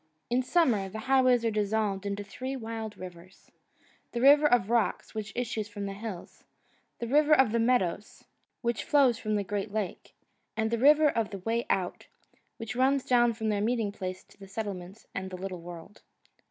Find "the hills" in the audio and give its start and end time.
5.85-6.43